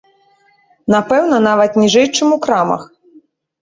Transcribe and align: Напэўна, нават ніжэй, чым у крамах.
Напэўна, 0.95 1.43
нават 1.51 1.71
ніжэй, 1.85 2.13
чым 2.17 2.27
у 2.41 2.43
крамах. 2.49 2.93